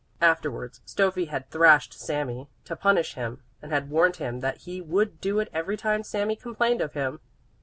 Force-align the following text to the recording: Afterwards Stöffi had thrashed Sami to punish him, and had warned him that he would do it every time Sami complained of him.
Afterwards 0.19 0.81
Stöffi 0.87 1.27
had 1.27 1.47
thrashed 1.51 1.93
Sami 1.93 2.47
to 2.65 2.75
punish 2.75 3.13
him, 3.13 3.43
and 3.61 3.71
had 3.71 3.91
warned 3.91 4.15
him 4.15 4.39
that 4.39 4.61
he 4.61 4.81
would 4.81 5.21
do 5.21 5.37
it 5.39 5.49
every 5.53 5.77
time 5.77 6.01
Sami 6.01 6.35
complained 6.35 6.81
of 6.81 6.93
him. 6.93 7.19